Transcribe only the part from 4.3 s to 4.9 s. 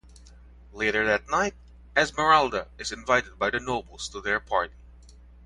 party.